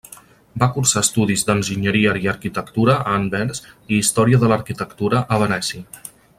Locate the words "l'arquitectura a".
4.53-5.41